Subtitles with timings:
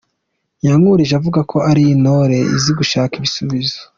[0.65, 3.79] Yankurije avuga ko ari intore izi gushaka ibisubizo.